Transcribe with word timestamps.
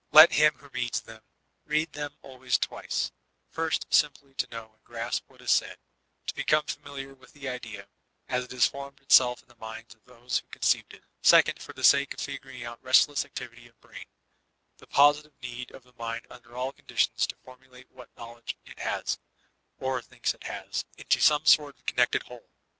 Let 0.11 0.31
him 0.31 0.55
who 0.55 0.69
reads 0.69 0.99
them, 1.01 1.21
read 1.63 1.93
them 1.93 2.17
always 2.23 2.57
twice; 2.57 3.11
first, 3.51 3.85
simply 3.93 4.33
to 4.33 4.49
know 4.49 4.71
and 4.73 4.83
grasp 4.83 5.25
what 5.27 5.41
is 5.43 5.51
said, 5.51 5.77
to 6.25 6.33
become 6.33 6.63
familiar 6.65 7.13
with 7.13 7.33
the 7.33 7.47
idea 7.47 7.87
as 8.27 8.43
it 8.45 8.61
formed 8.63 8.99
itself 8.99 9.43
in 9.43 9.47
the 9.47 9.55
minds 9.57 9.93
of 9.93 10.03
those 10.05 10.39
who 10.39 10.47
con 10.47 10.61
ceived 10.63 10.93
it; 10.93 11.03
second, 11.21 11.61
for 11.61 11.73
the 11.73 11.83
sake 11.83 12.15
of 12.15 12.19
figuring 12.19 12.63
the 12.63 12.77
restless 12.81 13.23
activity 13.23 13.67
of 13.67 13.79
brain, 13.79 14.07
the 14.79 14.87
positive 14.87 15.33
need 15.43 15.69
of 15.69 15.83
the 15.83 15.93
mind 15.93 16.25
under 16.31 16.57
aU 16.57 16.71
conditions 16.71 17.27
to 17.27 17.35
formulate 17.45 17.85
what 17.91 18.09
knowledge 18.17 18.57
it 18.65 18.79
has, 18.79 19.19
or 19.77 20.01
thinks 20.01 20.33
it 20.33 20.45
has, 20.45 20.83
into 20.97 21.19
some 21.21 21.45
sort 21.45 21.77
of 21.77 21.85
connected 21.85 22.23
whde. 22.23 22.41